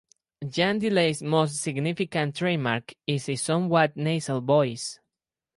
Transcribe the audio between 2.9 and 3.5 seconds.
is his